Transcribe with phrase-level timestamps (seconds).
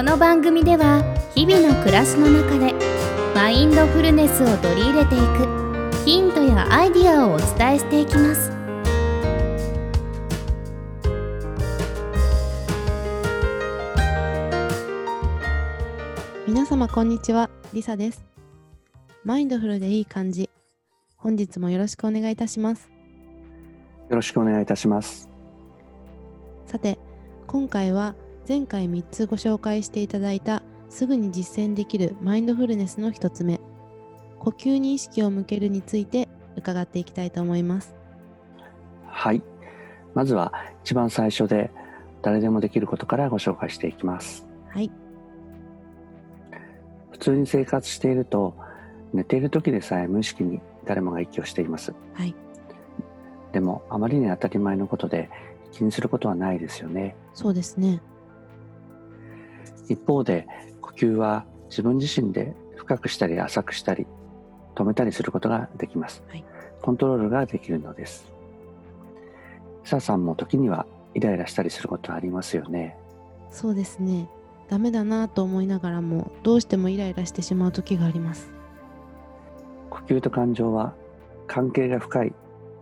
[0.00, 2.72] この番組では日々の暮らしの中で
[3.34, 8.50] マインドフルネスを取り入れていくヒントやアイディアをお伝えしていきます
[16.46, 18.24] 皆様こんにちは、リサです。
[19.22, 20.48] マインドフルでいい感じ。
[21.18, 22.90] 本日もよろしくお願いいたします。
[24.08, 25.28] よろしくお願いいたします。
[26.64, 26.98] さて、
[27.46, 28.14] 今回は
[28.48, 33.60] 前回3つご紹介していただいたすぐに実践できるマインドフルネスの1つ目、
[34.38, 37.94] 呼吸に意識を向けるについて伺っていきたいと思います。
[39.06, 39.42] はい。
[40.14, 41.70] まずは一番最初で
[42.22, 44.46] 誰でもできることからご紹介していきます。
[44.68, 44.90] はい、
[47.12, 48.54] 普通に生活していると
[49.12, 51.94] 寝ている時でさえ無意識に誰もが息をしています。
[52.14, 52.34] はい、
[53.52, 55.30] でもあまりに当たり前のことで
[55.72, 57.14] 気にすることはないですよね。
[57.34, 58.00] そうですね。
[59.90, 60.46] 一方で
[60.80, 64.06] 呼吸は自分自身で深くしたり浅くしたり
[64.74, 66.22] 止めたりすることができます。
[66.28, 66.44] はい
[66.82, 68.32] コントロールができるのです。
[69.84, 72.96] さあさんも時にはイライラしたりすることありますよね。
[73.50, 74.28] そうですね。
[74.68, 78.50] ダメだなぁと思いながらもどうしてもイライラしてしまう時があります。
[79.90, 80.94] 呼吸と感情は
[81.46, 82.32] 関係が深い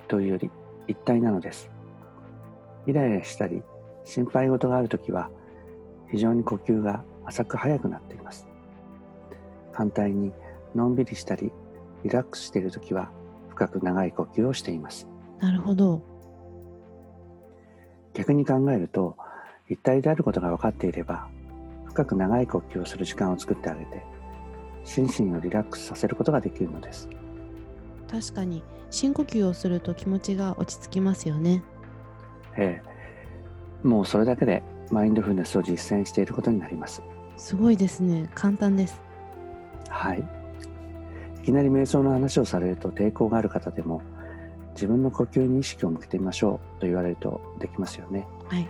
[0.06, 0.50] というより
[0.86, 1.70] 一体なのです。
[2.86, 3.62] イライラしたり
[4.04, 5.30] 心配事があるときは
[6.10, 8.48] 非常に呼吸が浅く速くなっています。
[9.72, 10.32] 反対に
[10.74, 11.52] のんびりしたり
[12.02, 13.10] リラックスしているときは
[13.48, 15.06] 深く長い呼吸をしています。
[15.40, 16.02] なるほど。
[18.14, 19.16] 逆に考えると
[19.68, 21.28] 一体であることが分かっていれば
[21.84, 24.02] 深く長い呼吸をする時間を作ってあげて
[24.84, 27.08] 心身をリラックスさせることができるのです。
[28.10, 31.62] 確かに深呼吸をすると気持ちが落ち着きますよね。
[32.56, 32.82] え
[33.84, 37.02] え、もうそれだけでマインドフルネスを実践していることになります。
[37.36, 38.28] すごいですね。
[38.34, 39.00] 簡単です。
[39.88, 40.24] はい。
[41.42, 44.02] いきなり瞑想の話をされると抵抗がある方でも
[44.74, 48.26] 自分の呼吸に意識を向けてみましょうと言われるとできますよね。
[48.48, 48.68] はい。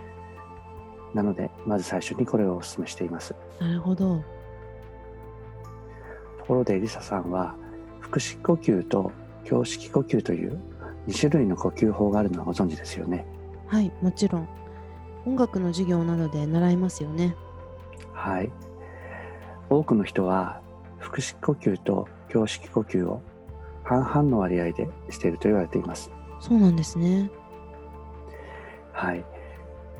[1.13, 3.35] なのでまず最初にこれをお勧めしています。
[3.59, 4.17] なるほど。
[6.39, 7.55] ところでリサさんは
[8.01, 9.11] 腹式呼吸と
[9.49, 10.59] 胸式呼吸という
[11.07, 13.25] 2種類の呼吸法があるのはご存知ですよね。
[13.67, 14.58] はい、もちろん。
[15.25, 17.35] 音楽の授業などで習いますよね。
[18.13, 18.51] はい。
[19.69, 20.61] 多くの人は
[20.99, 23.21] 腹式呼吸と胸式呼吸を
[23.83, 26.11] 半々の割合でしていると言われています。
[26.39, 27.29] そうなんですね。
[28.93, 29.23] はい。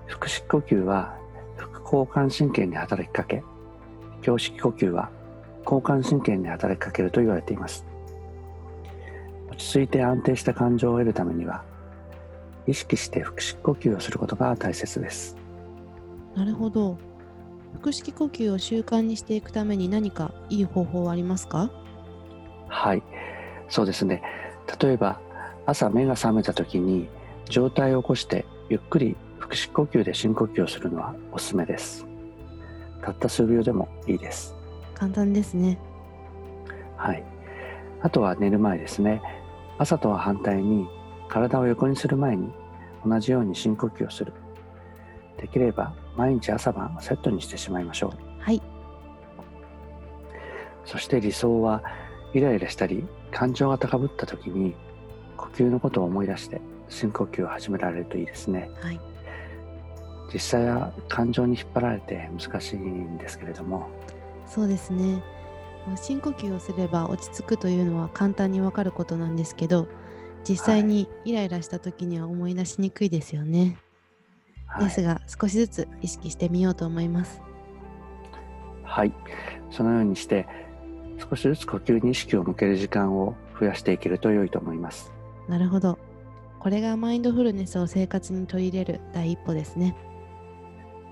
[0.07, 1.17] 腹式呼吸は
[1.55, 3.43] 副交感神経に働きかけ、
[4.25, 5.09] 胸式呼吸は
[5.63, 7.85] 交感神経に働きかけると言われています。
[9.49, 11.63] 落ち着いて安定した感情を得るためには、
[12.69, 15.35] 意識して腹式呼吸をすることが大切です。
[16.35, 16.97] なるほど。
[17.81, 21.71] 腹式呼吸を習慣にしていくために何かいい方法はありますか？
[22.67, 23.03] はい、
[23.67, 24.21] そうですね。
[24.81, 25.19] 例えば
[25.65, 27.09] 朝目が覚めた時に
[27.49, 32.05] 上体を起こしてゆっくり腹式呼吸で深呼吸をするのはおすすめです。
[33.01, 34.55] たった数秒でもいいです。
[34.93, 35.79] 簡単ですね。
[36.97, 37.23] はい。
[38.01, 39.21] あとは寝る前ですね。
[39.77, 40.87] 朝とは反対に
[41.29, 42.51] 体を横にする前に
[43.05, 44.33] 同じように深呼吸をする。
[45.37, 48.43] できれば毎日朝晩セットにしてしまいましょう。
[48.43, 48.61] はい。
[50.83, 51.83] そして理想は
[52.33, 54.75] イライラしたり感情が高ぶった時に
[55.37, 56.59] 呼吸のことを思い出して
[56.89, 58.69] 深呼吸を始められるといいですね。
[58.81, 58.99] はい。
[60.33, 63.89] 実際は感情に引っ張られて難しいんですけれども、
[64.45, 65.23] そうですね。
[65.87, 69.87] まあ深呼吸をすれば落ち着くというのは簡単にわかることなんですけど、
[70.47, 73.59] 実際にイライラした時には思い出しにくいですよね。
[73.59, 73.89] はい
[74.77, 77.41] ですが少しずつ意識してみようと思います。
[78.83, 79.13] はい、
[79.71, 80.47] そのようにして
[81.29, 85.11] 少しずつ呼吸に意識を向ける時間を増やしていけると良いと思います。
[85.47, 85.97] なるほど。
[86.59, 89.95] これがマインドフルネスを生活に取り入れる第一歩ですね。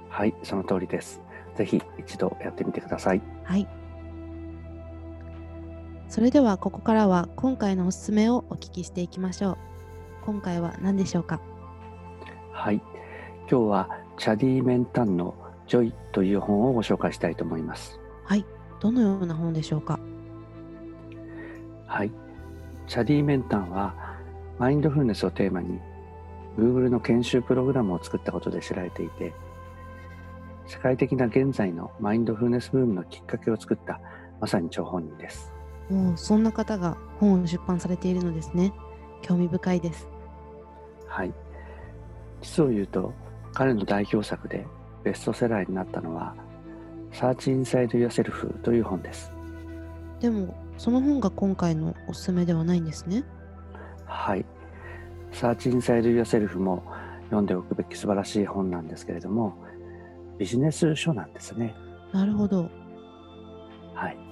[0.10, 1.22] はい、その通りです。
[1.56, 3.22] ぜひ一度やってみてください。
[3.44, 3.68] はい。
[6.09, 9.57] それではここからは今回のおすすめをお聞きしていきましょう。
[10.25, 11.39] 今回は何でしょうか？
[12.54, 15.36] はい、今日はチャディ・メンタンの
[15.68, 18.00] ジョイという本をご紹介したいと思います。
[18.24, 18.45] はい。
[18.80, 20.00] どのような本でしょうか？
[21.88, 22.12] はい。
[22.88, 23.94] チャディ・メンタンは
[24.57, 25.80] マインドフルネスをテーマに
[26.57, 29.33] Google の研修プログラムを作ったことで知られていて
[30.68, 34.00] 世界的な現在のマインドフルネスブームのきっかけを作った
[34.39, 35.53] まさに張本人です。
[35.89, 38.74] もうそんな方が本を出版されているのですね。
[39.22, 40.07] 興味深いです。
[41.07, 41.34] はい。
[42.42, 43.13] 実を言うと
[43.54, 44.68] 彼の代表作で
[45.04, 46.36] ベストセラーになったのは
[47.12, 49.31] Search Inside Yourself という本です。
[50.19, 53.24] でも、その本が今回のおすすめではないんですね。
[54.06, 54.45] はい。
[55.31, 56.84] Search Inside Yourself も
[57.25, 59.57] 読んでおくべき素晴らしい本なんですけれども、
[60.38, 61.75] ビジネス書なんですね。
[62.13, 62.69] なるほど。
[63.94, 64.26] はい。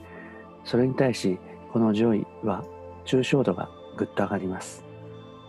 [0.66, 1.40] それに対し、
[1.72, 2.66] この上位は
[3.06, 4.84] 抽象度がぐっと上がります。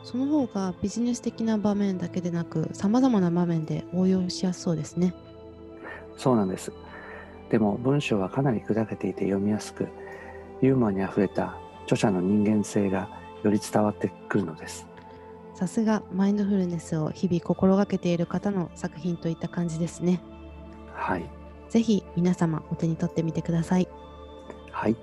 [0.04, 5.14] その方がビジネス的な場面だけでなく、様々な場面で応用しやすそうですね。
[6.16, 6.72] そうなんです。
[7.50, 9.88] でも文章はかなり砕けていて読みやすく、
[10.62, 13.08] ユーモアにあふれた著者の人間性が
[13.42, 14.86] より伝わってくるのです。
[15.54, 20.20] さすがマインドフルネスを日々心がけている方の作品といった感じですね。
[20.92, 21.24] はい。
[21.70, 23.88] ぜひ皆様お手に取ってみてください。
[24.70, 24.96] はい。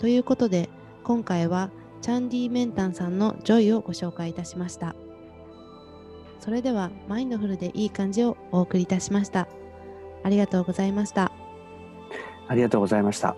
[0.00, 0.70] ということで
[1.04, 1.70] 今回は
[2.00, 4.96] チャディ・メンタンさんのジョイをご紹介いたしました。
[6.38, 9.46] それではマインドフルでいい感じをお送りいたしました。
[10.22, 11.32] ありがとうございました。
[12.48, 13.36] ありがとうございました。